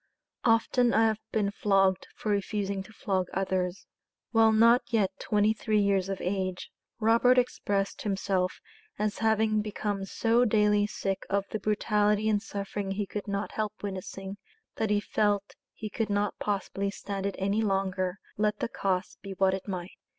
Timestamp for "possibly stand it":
16.39-17.35